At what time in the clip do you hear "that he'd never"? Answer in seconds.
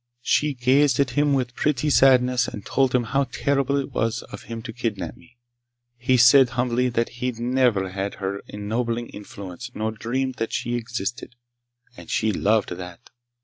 6.89-7.89